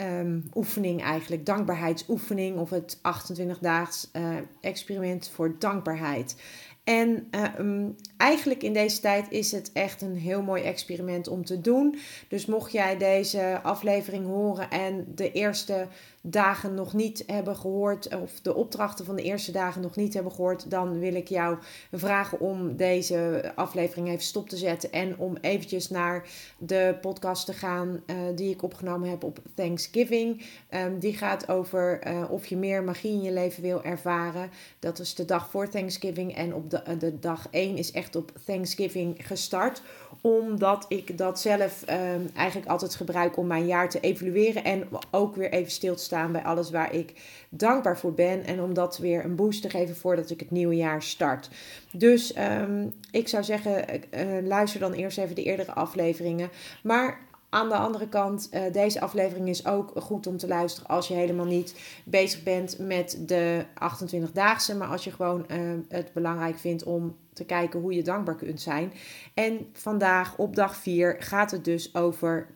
[0.00, 6.36] Um, oefening eigenlijk, dankbaarheidsoefening of het 28-daags uh, experiment voor dankbaarheid.
[6.84, 7.28] En
[7.60, 11.98] uh, eigenlijk in deze tijd is het echt een heel mooi experiment om te doen.
[12.28, 15.86] Dus mocht jij deze aflevering horen en de eerste
[16.30, 20.32] dagen nog niet hebben gehoord, of de opdrachten van de eerste dagen nog niet hebben
[20.32, 21.58] gehoord, dan wil ik jou
[21.92, 27.52] vragen om deze aflevering even stop te zetten en om eventjes naar de podcast te
[27.52, 30.44] gaan uh, die ik opgenomen heb op Thanksgiving.
[30.70, 34.50] Um, die gaat over uh, of je meer magie in je leven wil ervaren.
[34.78, 38.16] Dat is de dag voor Thanksgiving en op de, uh, de dag 1 is echt
[38.16, 39.82] op Thanksgiving gestart
[40.20, 45.36] omdat ik dat zelf um, eigenlijk altijd gebruik om mijn jaar te evalueren en ook
[45.36, 47.12] weer even stil te staan bij alles waar ik
[47.48, 48.44] dankbaar voor ben.
[48.44, 51.50] En om dat weer een boost te geven voordat ik het nieuwe jaar start.
[51.92, 56.50] Dus um, ik zou zeggen, uh, luister dan eerst even de eerdere afleveringen.
[56.82, 57.20] Maar
[57.56, 61.14] aan de andere kant, uh, deze aflevering is ook goed om te luisteren als je
[61.14, 64.76] helemaal niet bezig bent met de 28-daagse.
[64.76, 68.60] Maar als je gewoon uh, het belangrijk vindt om te kijken hoe je dankbaar kunt
[68.60, 68.92] zijn.
[69.34, 72.46] En vandaag op dag 4 gaat het dus over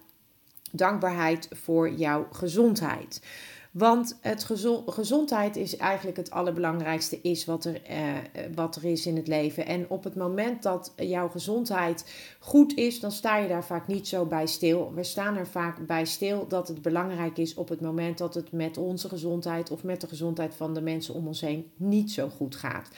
[0.70, 3.22] dankbaarheid voor jouw gezondheid.
[3.70, 4.45] Want het
[4.86, 7.97] gezondheid is eigenlijk het allerbelangrijkste is wat er, eh,
[8.55, 9.67] wat er is in het leven.
[9.67, 12.05] En op het moment dat jouw gezondheid
[12.39, 14.92] goed is, dan sta je daar vaak niet zo bij stil.
[14.95, 18.53] We staan er vaak bij stil dat het belangrijk is op het moment dat het
[18.53, 22.29] met onze gezondheid of met de gezondheid van de mensen om ons heen niet zo
[22.29, 22.89] goed gaat.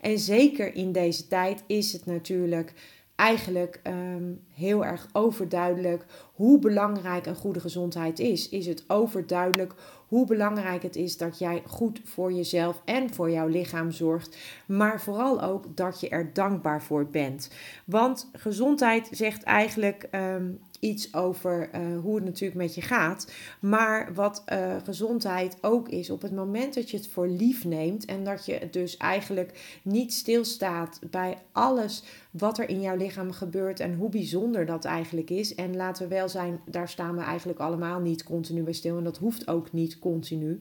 [0.00, 2.74] En zeker in deze tijd is het natuurlijk
[3.22, 8.48] eigenlijk um, heel erg overduidelijk hoe belangrijk een goede gezondheid is.
[8.48, 9.74] Is het overduidelijk
[10.08, 15.00] hoe belangrijk het is dat jij goed voor jezelf en voor jouw lichaam zorgt, maar
[15.00, 17.50] vooral ook dat je er dankbaar voor bent.
[17.84, 23.32] Want gezondheid zegt eigenlijk um, iets over uh, hoe het natuurlijk met je gaat.
[23.60, 28.04] Maar wat uh, gezondheid ook is, op het moment dat je het voor lief neemt
[28.04, 33.80] en dat je dus eigenlijk niet stilstaat bij alles wat er in jouw lichaam gebeurt
[33.80, 35.54] en hoe bijzonder dat eigenlijk is.
[35.54, 39.04] En laten we wel zijn, daar staan we eigenlijk allemaal niet continu bij stil en
[39.04, 40.60] dat hoeft ook niet continu.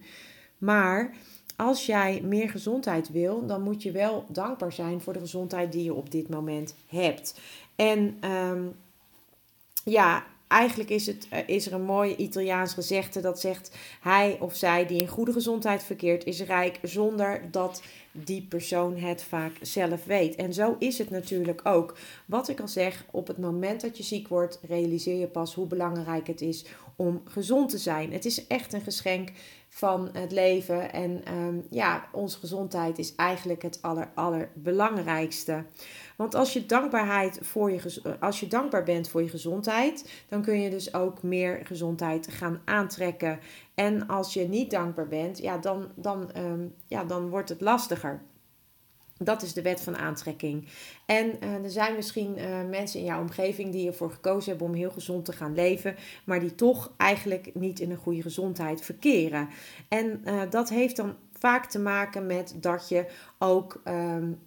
[0.58, 1.14] Maar
[1.56, 5.84] als jij meer gezondheid wil, dan moet je wel dankbaar zijn voor de gezondheid die
[5.84, 7.40] je op dit moment hebt.
[7.76, 8.76] En um,
[9.84, 14.56] ja, eigenlijk is, het, eh, is er een mooi Italiaans gezegde dat zegt: hij of
[14.56, 20.06] zij die in goede gezondheid verkeert, is rijk zonder dat die persoon het vaak zelf
[20.06, 20.36] weet.
[20.36, 21.98] En zo is het natuurlijk ook.
[22.26, 25.68] Wat ik al zeg, op het moment dat je ziek wordt, realiseer je pas hoe
[25.68, 26.66] belangrijk het is
[27.02, 28.12] om gezond te zijn.
[28.12, 29.32] Het is echt een geschenk
[29.70, 30.94] van het leven.
[30.94, 35.66] En um, ja, onze gezondheid is eigenlijk het aller, allerbelangrijkste.
[36.16, 40.62] Want als je, dankbaarheid voor je, als je dankbaar bent voor je gezondheid, dan kun
[40.62, 43.40] je dus ook meer gezondheid gaan aantrekken.
[43.76, 48.22] En als je niet dankbaar bent, ja, dan, dan, um, ja, dan wordt het lastiger.
[49.24, 50.68] Dat is de wet van aantrekking.
[51.06, 54.74] En uh, er zijn misschien uh, mensen in jouw omgeving die ervoor gekozen hebben om
[54.74, 59.50] heel gezond te gaan leven, maar die toch eigenlijk niet in een goede gezondheid verkeren.
[59.88, 63.06] En uh, dat heeft dan vaak te maken met dat je
[63.40, 64.40] ook um,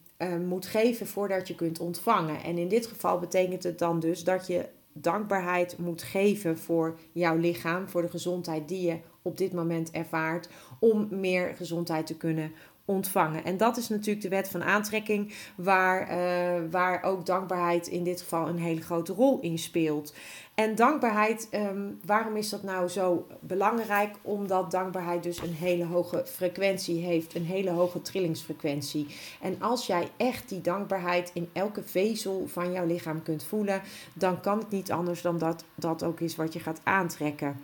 [0.46, 2.42] moet geven voordat je kunt ontvangen.
[2.42, 7.36] En in dit geval betekent het dan dus dat je dankbaarheid moet geven voor jouw
[7.36, 10.48] lichaam, voor de gezondheid die je op dit moment ervaart,
[10.78, 12.52] om meer gezondheid te kunnen
[12.84, 13.44] ontvangen.
[13.44, 18.20] En dat is natuurlijk de wet van aantrekking, waar, uh, waar ook dankbaarheid in dit
[18.20, 20.14] geval een hele grote rol in speelt.
[20.54, 24.16] En dankbaarheid, um, waarom is dat nou zo belangrijk?
[24.22, 29.06] Omdat dankbaarheid dus een hele hoge frequentie heeft, een hele hoge trillingsfrequentie.
[29.40, 33.82] En als jij echt die dankbaarheid in elke vezel van jouw lichaam kunt voelen,
[34.12, 37.60] dan kan het niet anders dan dat dat ook is wat je gaat aantrekken.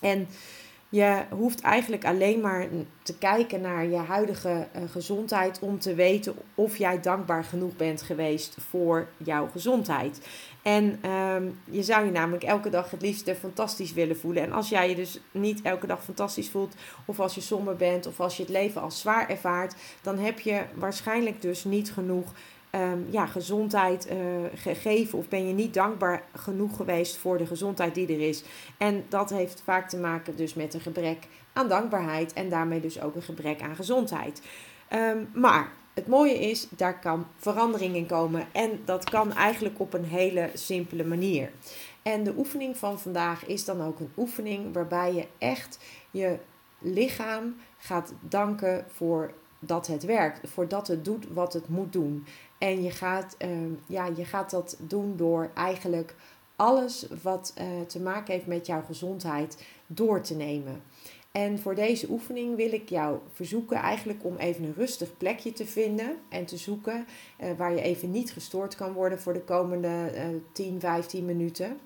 [0.00, 0.28] En
[0.92, 2.66] Je hoeft eigenlijk alleen maar
[3.02, 8.02] te kijken naar je huidige uh, gezondheid om te weten of jij dankbaar genoeg bent
[8.02, 10.28] geweest voor jouw gezondheid.
[10.62, 14.42] En ehm, je zou je namelijk elke dag het liefst fantastisch willen voelen.
[14.42, 18.06] En als jij je dus niet elke dag fantastisch voelt, of als je somber bent,
[18.06, 22.32] of als je het leven als zwaar ervaart, dan heb je waarschijnlijk dus niet genoeg
[22.70, 24.16] Ehm, ja, gezondheid uh,
[24.54, 28.44] gegeven of ben je niet dankbaar genoeg geweest voor de gezondheid die er is.
[28.78, 33.00] En dat heeft vaak te maken dus met een gebrek aan dankbaarheid en daarmee dus
[33.00, 34.42] ook een gebrek aan gezondheid.
[34.88, 39.94] Ehm, maar het mooie is, daar kan verandering in komen en dat kan eigenlijk op
[39.94, 41.50] een hele simpele manier.
[42.02, 45.78] En de oefening van vandaag is dan ook een oefening waarbij je echt
[46.10, 46.38] je
[46.78, 52.26] lichaam gaat danken voor dat het werkt, voordat het doet wat het moet doen.
[52.60, 56.14] En je gaat, ehm, ja, je gaat dat doen door eigenlijk
[56.56, 60.82] alles wat uh, te maken heeft met jouw gezondheid door te nemen.
[61.32, 65.66] En voor deze oefening wil ik jou verzoeken eigenlijk om even een rustig plekje te
[65.66, 67.06] vinden en te zoeken
[67.40, 70.22] uh, waar je even niet gestoord kan worden voor de komende uh,
[70.52, 71.78] 10, 15 minuten.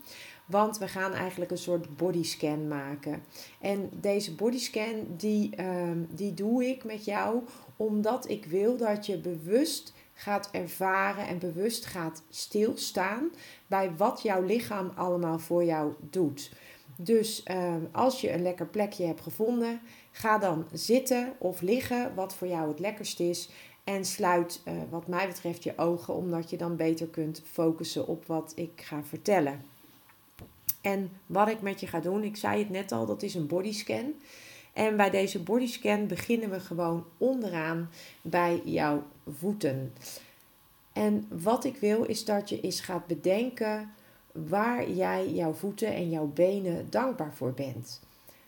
[0.46, 3.22] Want we gaan eigenlijk een soort bodyscan maken.
[3.60, 7.42] En deze bodyscan die, uh, die doe ik met jou
[7.76, 13.30] omdat ik wil dat je bewust gaat ervaren en bewust gaat stilstaan
[13.66, 16.52] bij wat jouw lichaam allemaal voor jou doet.
[16.96, 19.80] Dus uh, als je een lekker plekje hebt gevonden,
[20.10, 23.48] ga dan zitten of liggen, wat voor jou het lekkerst is.
[23.84, 28.26] En sluit, uh, wat mij betreft, je ogen, omdat je dan beter kunt focussen op
[28.26, 29.64] wat ik ga vertellen.
[30.80, 33.46] En wat ik met je ga doen, ik zei het net al, dat is een
[33.46, 34.14] bodyscan.
[34.74, 37.90] En bij deze bodyscan beginnen we gewoon onderaan
[38.22, 39.02] bij jouw
[39.38, 39.92] voeten.
[40.92, 43.90] En wat ik wil is dat je eens gaat bedenken
[44.32, 48.00] waar jij jouw voeten en jouw benen dankbaar voor bent.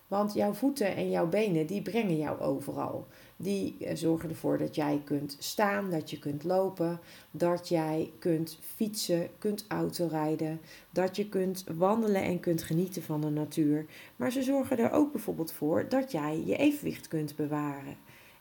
[0.09, 3.07] Want jouw voeten en jouw benen die brengen jou overal.
[3.37, 7.01] Die eh, zorgen ervoor dat jij kunt staan, dat je kunt lopen,
[7.31, 10.61] dat jij kunt fietsen, kunt autorijden,
[10.91, 13.87] dat je kunt wandelen en kunt genieten van de natuur.
[14.17, 17.97] Maar ze zorgen er ook bijvoorbeeld voor dat jij je evenwicht kunt bewaren.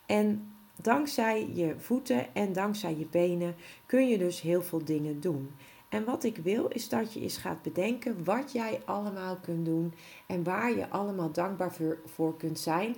[0.05, 5.49] En dankzij je voeten en dankzij je benen kun je dus heel veel dingen doen.
[5.95, 9.93] En wat ik wil is dat je eens gaat bedenken wat jij allemaal kunt doen
[10.27, 11.73] en waar je allemaal dankbaar
[12.05, 12.95] voor, kunt zijn.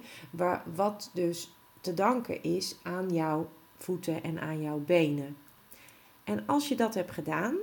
[0.75, 5.37] Wat dus te danken is aan jouw voeten en aan jouw benen.
[6.23, 7.55] En als je dat hebt gedaan,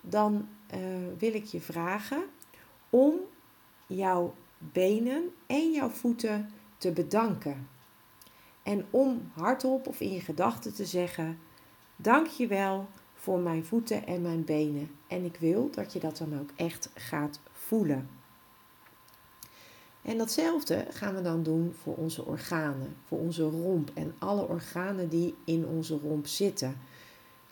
[0.00, 0.78] dan uh,
[1.18, 2.22] wil ik je vragen
[2.90, 3.14] om
[3.86, 7.68] jouw benen en jouw voeten te bedanken.
[8.62, 11.38] En om hardop of in je gedachten te zeggen:
[11.96, 12.88] Dank je wel
[13.24, 14.90] voor mijn voeten en mijn benen.
[15.06, 18.08] En ik wil dat je dat dan ook echt gaat voelen.
[20.02, 25.08] En datzelfde gaan we dan doen voor onze organen, voor onze romp en alle organen
[25.08, 26.76] die in onze romp zitten.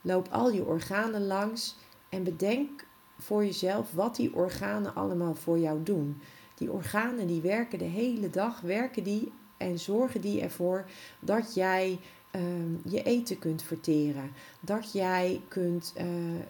[0.00, 1.76] Loop al je organen langs
[2.08, 2.86] en bedenk
[3.18, 6.20] voor jezelf wat die organen allemaal voor jou doen.
[6.54, 10.84] Die organen die werken de hele dag, werken die en zorgen die ervoor
[11.20, 11.98] dat jij
[12.32, 14.30] Ehm, je eten kunt verteren.
[14.60, 16.04] Dat jij kunt, uh,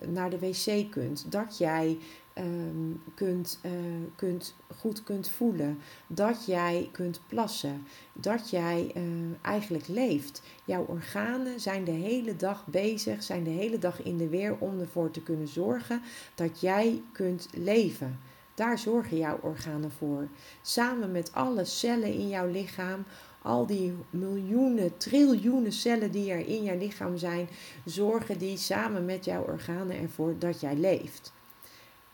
[0.09, 1.33] naar de wc kunt.
[1.33, 1.99] Dat jij
[2.39, 3.71] um, kunt, uh,
[4.17, 5.79] kunt, goed kunt voelen.
[6.07, 7.87] Dat jij kunt plassen.
[8.13, 9.03] Dat jij uh,
[9.43, 10.43] eigenlijk leeft.
[10.65, 14.81] Jouw organen zijn de hele dag bezig, zijn de hele dag in de weer om
[14.81, 16.03] ervoor te kunnen zorgen
[16.35, 18.19] dat jij kunt leven.
[18.55, 20.29] Daar zorgen jouw organen voor.
[20.63, 23.05] Samen met alle cellen in jouw lichaam
[23.43, 27.49] al die miljoenen, triljoenen cellen die er in jouw lichaam zijn,
[27.85, 31.33] zorgen die samen met jouw organen ervoor dat jij leeft.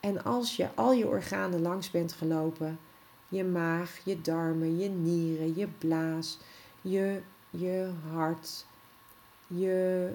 [0.00, 2.78] En als je al je organen langs bent gelopen,
[3.28, 6.38] je maag, je darmen, je nieren, je blaas,
[6.80, 7.20] je,
[7.50, 8.66] je hart,
[9.46, 10.10] je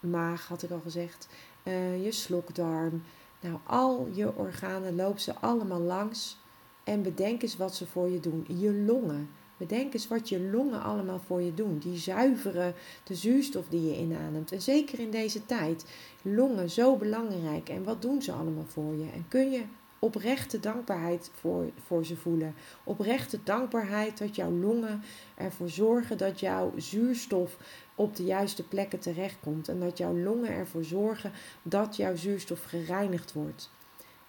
[0.00, 1.28] maag had ik al gezegd,
[1.62, 3.02] uh, je slokdarm.
[3.40, 6.38] Nou, al je organen loop ze allemaal langs
[6.84, 8.44] en bedenk eens wat ze voor je doen.
[8.48, 9.28] Je longen.
[9.68, 11.78] Bedenk eens wat je longen allemaal voor je doen.
[11.78, 14.52] Die zuiveren de zuurstof die je inademt.
[14.52, 15.84] En zeker in deze tijd.
[16.22, 17.68] Longen zo belangrijk.
[17.68, 19.10] En wat doen ze allemaal voor je?
[19.14, 19.62] En kun je
[19.98, 22.54] oprechte dankbaarheid voor, voor ze voelen.
[22.84, 25.02] Oprechte dankbaarheid dat jouw longen
[25.34, 27.56] ervoor zorgen dat jouw zuurstof
[27.94, 29.68] op de juiste plekken terechtkomt.
[29.68, 33.70] En dat jouw longen ervoor zorgen dat jouw zuurstof gereinigd wordt.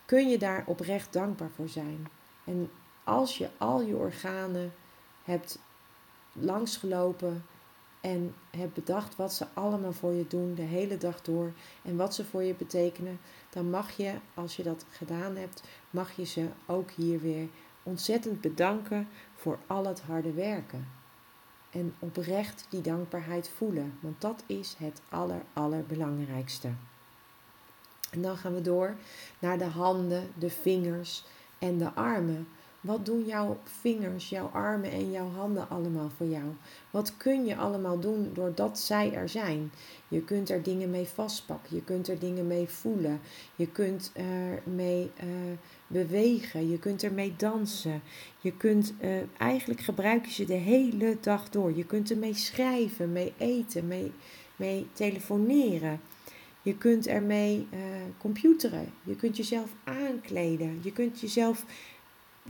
[0.05, 2.07] Kun je daar oprecht dankbaar voor zijn?
[2.45, 2.69] En
[3.03, 4.73] als je al je organen
[5.23, 5.59] hebt
[6.33, 7.45] langsgelopen
[8.01, 11.51] en hebt bedacht wat ze allemaal voor je doen de hele dag door
[11.83, 16.15] en wat ze voor je betekenen, dan mag je, als je dat gedaan hebt, mag
[16.15, 17.47] je ze ook hier weer
[17.83, 20.87] ontzettend bedanken voor al het harde werken.
[21.69, 26.69] En oprecht die dankbaarheid voelen, want dat is het aller, allerbelangrijkste.
[28.11, 28.95] En dan gaan we door
[29.39, 31.23] naar de handen, de vingers
[31.59, 32.47] en de armen.
[32.83, 36.43] Wat doen jouw vingers, jouw armen en jouw handen allemaal voor jou?
[36.91, 39.71] Wat kun je allemaal doen doordat zij er zijn?
[40.07, 43.19] Je kunt er dingen mee vastpakken, je kunt er dingen mee voelen,
[43.55, 45.29] je kunt er mee uh,
[45.87, 48.01] bewegen, je kunt ermee dansen.
[48.39, 51.75] Je kunt, uh, eigenlijk gebruik je ze de hele dag door.
[51.75, 54.11] Je kunt ermee schrijven, mee eten, mee,
[54.55, 55.99] mee telefoneren.
[56.61, 57.79] Je kunt ermee uh,
[58.17, 58.93] computeren.
[59.03, 60.79] Je kunt jezelf aankleden.
[60.81, 61.65] Je kunt jezelf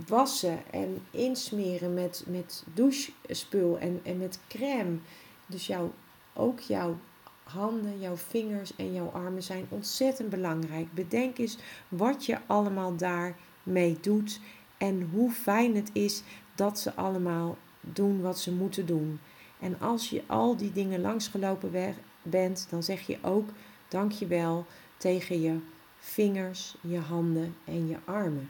[0.08, 4.98] wassen en insmeren met, met douchespul en, en met crème.
[5.46, 5.92] Dus jouw,
[6.34, 6.98] ook jouw
[7.44, 10.94] handen, jouw vingers en jouw armen zijn ontzettend belangrijk.
[10.94, 11.58] Bedenk eens
[11.88, 14.40] wat je allemaal daarmee doet
[14.78, 16.24] en hoe fijn het is
[16.56, 19.20] dat ze allemaal doen wat ze moeten doen.
[19.60, 23.50] En als je al die dingen langsgelopen bent, dan zeg je ook
[23.88, 24.66] dankjewel
[24.98, 25.58] tegen je
[25.98, 28.50] vingers, je handen en je armen.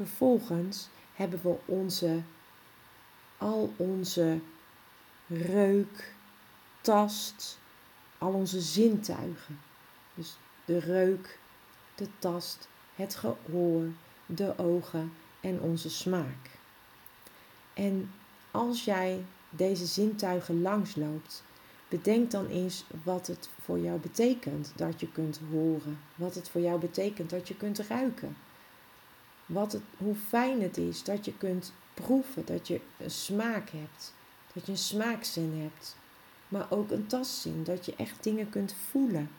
[0.00, 2.22] Vervolgens hebben we onze,
[3.38, 4.38] al onze
[5.26, 6.14] reuk,
[6.80, 7.58] tast,
[8.18, 9.60] al onze zintuigen.
[10.14, 11.38] Dus de reuk,
[11.94, 13.84] de tast, het gehoor,
[14.26, 16.58] de ogen en onze smaak.
[17.74, 18.12] En
[18.50, 21.42] als jij deze zintuigen langsloopt,
[21.88, 26.00] bedenk dan eens wat het voor jou betekent dat je kunt horen.
[26.14, 28.36] Wat het voor jou betekent dat je kunt ruiken
[29.50, 34.14] wat het, hoe fijn het is dat je kunt proeven, dat je een smaak hebt,
[34.54, 35.96] dat je een smaakzin hebt,
[36.48, 39.30] maar ook een tastzin, dat je echt dingen kunt voelen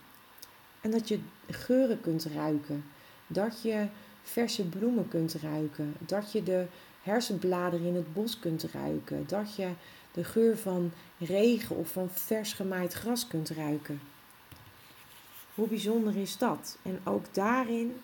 [0.82, 2.84] en dat je geuren kunt ruiken,
[3.28, 3.88] dat je
[4.24, 6.66] verse bloemen kunt ruiken, dat je de
[7.02, 9.70] hersenbladeren in het bos kunt ruiken, dat je
[10.12, 14.02] de geur van regen of van vers gemaaid gras kunt ruiken.
[15.56, 16.78] Hoe bijzonder is dat?
[16.82, 17.96] En ook daarin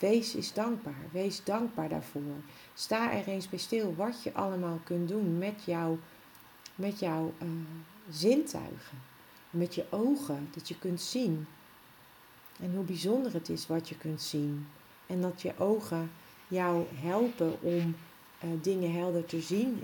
[0.00, 1.04] Wees eens dankbaar.
[1.12, 2.40] Wees dankbaar daarvoor.
[2.74, 5.98] Sta er eens bij stil wat je allemaal kunt doen met, jou,
[6.74, 7.48] met jouw uh,
[8.10, 8.98] zintuigen.
[9.50, 11.46] Met je ogen, dat je kunt zien.
[12.60, 14.68] En hoe bijzonder het is wat je kunt zien.
[15.06, 16.10] En dat je ogen
[16.48, 17.96] jou helpen om
[18.44, 19.82] uh, dingen helder te zien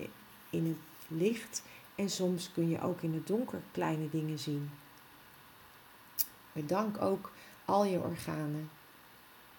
[0.51, 1.63] in het licht.
[1.95, 4.71] En soms kun je ook in het donker kleine dingen zien.
[6.53, 7.33] Bedank ook
[7.65, 8.71] al je organen.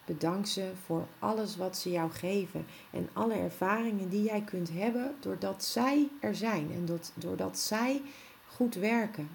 [0.07, 5.15] Bedank ze voor alles wat ze jou geven en alle ervaringen die jij kunt hebben
[5.19, 8.01] doordat zij er zijn en dat, doordat zij
[8.47, 9.29] goed werken.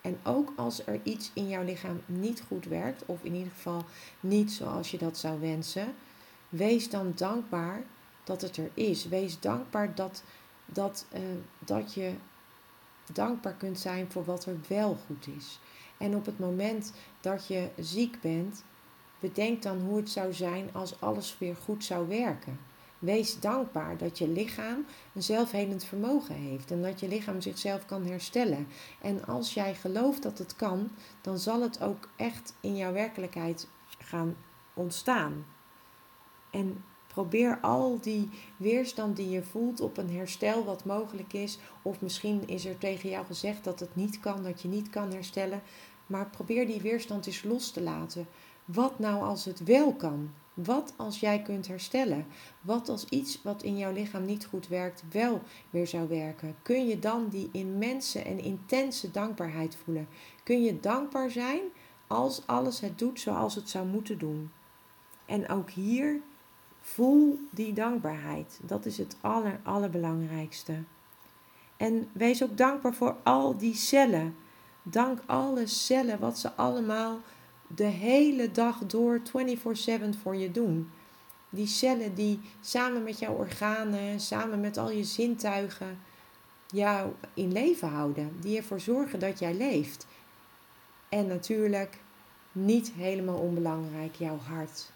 [0.00, 3.84] En ook als er iets in jouw lichaam niet goed werkt, of in ieder geval
[4.20, 5.94] niet zoals je dat zou wensen,
[6.48, 7.82] wees dan dankbaar
[8.24, 9.08] dat het er is.
[9.08, 10.22] Wees dankbaar dat,
[10.66, 11.20] dat, uh,
[11.58, 12.12] dat je
[13.12, 15.60] dankbaar kunt zijn voor wat er wel goed is.
[15.96, 18.64] En op het moment dat je ziek bent,
[19.24, 22.58] Bedenk dan hoe het zou zijn als alles weer goed zou werken.
[22.98, 28.06] Wees dankbaar dat je lichaam een zelfhelend vermogen heeft en dat je lichaam zichzelf kan
[28.06, 28.66] herstellen.
[29.00, 30.90] En als jij gelooft dat het kan,
[31.20, 34.36] dan zal het ook echt in jouw werkelijkheid gaan
[34.74, 35.46] ontstaan.
[36.50, 42.00] En probeer al die weerstand die je voelt op een herstel wat mogelijk is, of
[42.00, 45.62] misschien is er tegen jou gezegd dat het niet kan, dat je niet kan herstellen,
[46.06, 48.26] maar probeer die weerstand eens los te laten.
[48.64, 50.30] Wat nou als het wel kan?
[50.54, 52.26] Wat als jij kunt herstellen?
[52.60, 56.56] Wat als iets wat in jouw lichaam niet goed werkt wel weer zou werken?
[56.62, 60.08] Kun je dan die immense en intense dankbaarheid voelen?
[60.42, 61.60] Kun je dankbaar zijn
[62.06, 64.50] als alles het doet zoals het zou moeten doen?
[65.26, 66.20] En ook hier
[66.80, 68.60] voel die dankbaarheid.
[68.62, 70.82] Dat is het aller, allerbelangrijkste.
[71.76, 74.36] En wees ook dankbaar voor al die cellen.
[74.82, 77.18] Dank alle cellen wat ze allemaal
[77.66, 80.90] de hele dag door 24/7 voor je doen.
[81.50, 85.98] Die cellen die samen met jouw organen, samen met al je zintuigen
[86.66, 88.36] jou in leven houden.
[88.40, 90.06] Die ervoor zorgen dat jij leeft.
[91.08, 91.98] En natuurlijk,
[92.52, 94.90] niet helemaal onbelangrijk, jouw hart.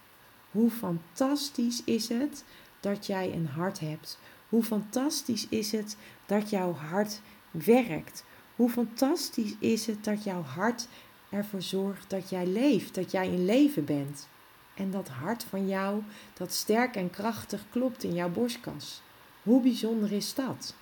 [0.51, 2.45] Hoe fantastisch is het
[2.81, 4.19] dat jij een hart hebt?
[4.49, 5.97] Hoe fantastisch is het
[6.27, 7.21] dat jouw hart
[7.51, 8.25] werkt?
[8.57, 10.89] Hoe fantastisch is het dat jouw hart
[11.29, 14.29] ervoor zorgt dat jij leeft, dat jij in leven bent.
[14.75, 16.03] En dat hart van jou,
[16.35, 19.03] dat sterk en krachtig klopt in jouw borstkas.
[19.43, 20.75] Hoe bijzonder is dat?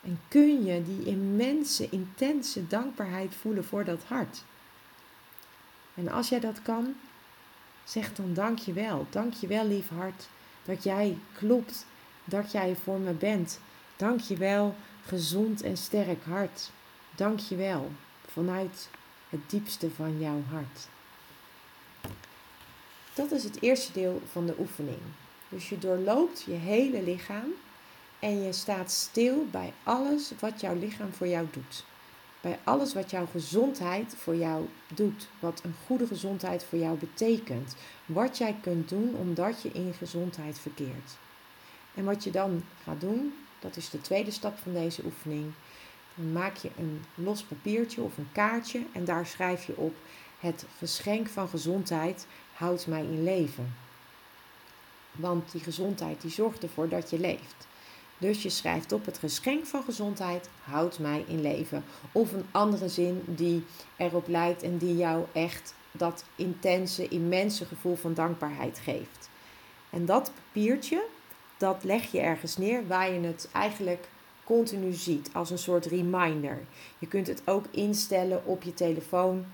[0.00, 4.44] En kun je die immense, intense dankbaarheid voelen voor dat hart?
[5.94, 6.94] En als jij dat kan,
[7.84, 9.06] zeg dan dank je wel.
[9.10, 10.28] Dank je wel, lief hart,
[10.64, 11.86] dat jij klopt,
[12.24, 13.60] dat jij voor me bent.
[13.96, 14.74] Dank je wel,
[15.06, 16.70] gezond en sterk hart.
[17.16, 17.90] Dank je wel,
[18.26, 18.88] vanuit
[19.32, 20.88] het diepste van jouw hart.
[23.14, 25.00] Dat is het eerste deel van de oefening.
[25.48, 27.52] Dus je doorloopt je hele lichaam
[28.18, 31.84] en je staat stil bij alles wat jouw lichaam voor jou doet.
[32.40, 35.28] Bij alles wat jouw gezondheid voor jou doet.
[35.40, 37.74] Wat een goede gezondheid voor jou betekent.
[38.06, 41.16] Wat jij kunt doen omdat je in gezondheid verkeert.
[41.94, 45.52] En wat je dan gaat doen, dat is de tweede stap van deze oefening.
[46.14, 49.94] Dan maak je een los papiertje of een kaartje en daar schrijf je op:
[50.38, 53.74] Het geschenk van gezondheid houdt mij in leven.
[55.12, 57.66] Want die gezondheid die zorgt ervoor dat je leeft.
[58.18, 61.84] Dus je schrijft op het geschenk van gezondheid houdt mij in leven.
[62.12, 63.64] Of een andere zin die
[63.96, 69.30] erop lijkt en die jou echt dat intense, immense gevoel van dankbaarheid geeft.
[69.90, 71.04] En dat papiertje,
[71.56, 74.08] dat leg je ergens neer waar je het eigenlijk
[74.44, 76.58] continu ziet als een soort reminder.
[76.98, 79.44] Je kunt het ook instellen op je telefoon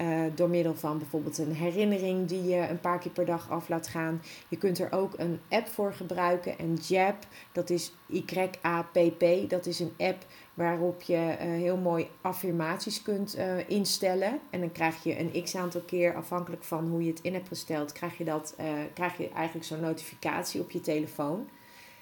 [0.00, 3.68] uh, door middel van bijvoorbeeld een herinnering die je een paar keer per dag af
[3.68, 4.22] laat gaan.
[4.48, 9.50] Je kunt er ook een app voor gebruiken, een JAP, dat is Y-A-P-P.
[9.50, 14.38] Dat is een app waarop je uh, heel mooi affirmaties kunt uh, instellen.
[14.50, 17.48] En dan krijg je een x aantal keer, afhankelijk van hoe je het in hebt
[17.48, 18.56] gesteld, krijg je, dat,
[18.94, 21.48] krijg je eigenlijk zo'n notificatie op je telefoon.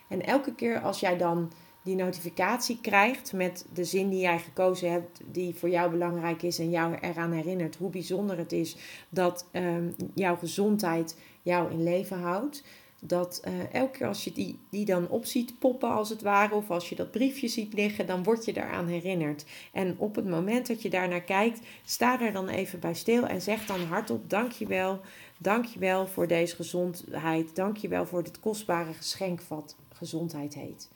[0.09, 1.53] En elke keer als jij dan
[1.89, 6.59] die notificatie krijgt met de zin die jij gekozen hebt, die voor jou belangrijk is
[6.59, 8.77] en jou eraan herinnert hoe bijzonder het is
[9.09, 12.65] dat um, jouw gezondheid jou in leven houdt.
[13.01, 16.55] Dat uh, elke keer als je die, die dan op ziet poppen als het ware,
[16.55, 19.45] of als je dat briefje ziet liggen, dan word je daaraan herinnerd.
[19.73, 23.27] En op het moment dat je daar naar kijkt, sta er dan even bij stil
[23.27, 25.01] en zeg dan hardop: Dankjewel,
[25.39, 30.89] dankjewel voor deze gezondheid, dankjewel voor dit kostbare geschenk wat gezondheid heet.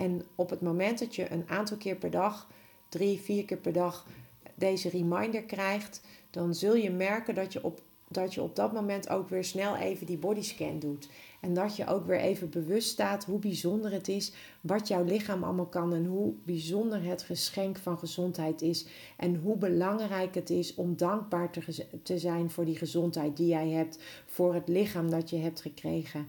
[0.00, 2.48] En op het moment dat je een aantal keer per dag,
[2.88, 4.06] drie, vier keer per dag,
[4.54, 7.80] deze reminder krijgt, dan zul je merken dat je op
[8.12, 11.08] dat je op dat moment ook weer snel even die bodyscan doet.
[11.40, 15.44] En dat je ook weer even bewust staat hoe bijzonder het is, wat jouw lichaam
[15.44, 18.86] allemaal kan en hoe bijzonder het geschenk van gezondheid is.
[19.16, 23.68] En hoe belangrijk het is om dankbaar te, te zijn voor die gezondheid die jij
[23.68, 26.28] hebt, voor het lichaam dat je hebt gekregen.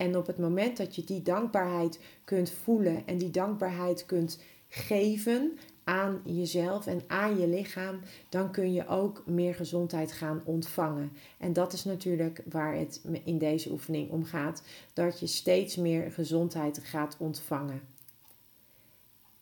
[0.00, 5.58] En op het moment dat je die dankbaarheid kunt voelen en die dankbaarheid kunt geven
[5.84, 11.12] aan jezelf en aan je lichaam, dan kun je ook meer gezondheid gaan ontvangen.
[11.38, 16.10] En dat is natuurlijk waar het in deze oefening om gaat: dat je steeds meer
[16.12, 17.80] gezondheid gaat ontvangen.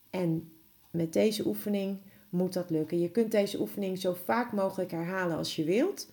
[0.09, 0.51] En
[0.91, 1.97] met deze oefening
[2.29, 2.99] moet dat lukken.
[2.99, 6.07] Je kunt deze oefening zo vaak mogelijk herhalen als je wilt.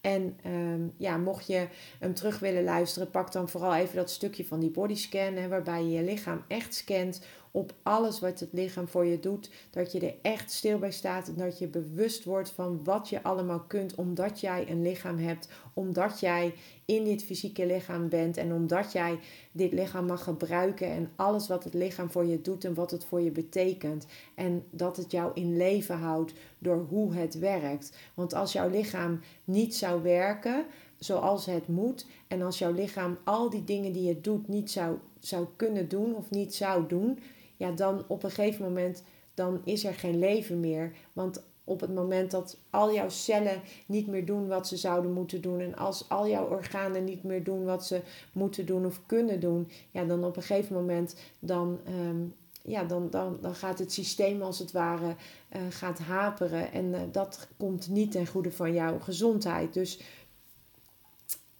[0.00, 4.44] En ehm, ja, mocht je hem terug willen luisteren, pak dan vooral even dat stukje
[4.44, 9.04] van die bodyscan, waarbij je je lichaam echt scant op alles wat het lichaam voor
[9.04, 9.50] je doet.
[9.70, 13.22] Dat je er echt stil bij staat en dat je bewust wordt van wat je
[13.22, 18.52] allemaal kunt, omdat jij een lichaam hebt, omdat jij in dit fysieke lichaam bent en
[18.52, 19.18] omdat jij
[19.52, 23.04] dit lichaam mag gebruiken en alles wat het lichaam voor je doet en wat het
[23.04, 24.06] voor je betekent.
[24.34, 27.96] En dat het jou in leven houdt door hoe het werkt.
[28.14, 30.64] Want als jouw lichaam niet zou werken
[31.00, 34.96] zoals het moet en als jouw lichaam al die dingen die het doet niet zou,
[35.18, 37.18] zou kunnen doen of niet zou doen,
[37.60, 39.02] ja, dan op een gegeven moment
[39.34, 40.92] dan is er geen leven meer.
[41.12, 45.40] Want op het moment dat al jouw cellen niet meer doen wat ze zouden moeten
[45.40, 45.60] doen.
[45.60, 48.00] En als al jouw organen niet meer doen wat ze
[48.32, 49.70] moeten doen of kunnen doen.
[49.90, 52.20] Ja, dan op een gegeven moment dan, ehm,
[52.62, 55.14] ja, dan, dan, dan gaat het systeem als het ware
[55.56, 56.72] uh, gaat haperen.
[56.72, 59.74] En uh, dat komt niet ten goede van jouw gezondheid.
[59.74, 60.00] Dus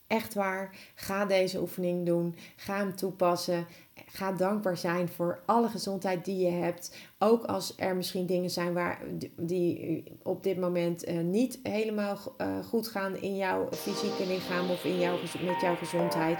[0.06, 2.34] echt waar, ga deze oefening doen.
[2.56, 3.66] Ga hem toepassen.
[4.06, 6.96] Ga dankbaar zijn voor alle gezondheid die je hebt.
[7.18, 8.98] Ook als er misschien dingen zijn waar,
[9.36, 14.84] die op dit moment uh, niet helemaal uh, goed gaan in jouw fysieke lichaam of
[14.84, 16.38] in jouw, met jouw gezondheid.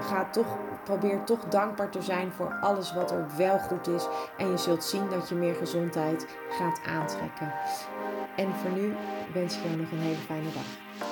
[0.00, 4.06] Ga toch, probeer toch dankbaar te zijn voor alles wat er wel goed is.
[4.38, 7.52] En je zult zien dat je meer gezondheid gaat aantrekken.
[8.36, 8.94] En voor nu
[9.32, 11.11] wens ik jou nog een hele fijne dag.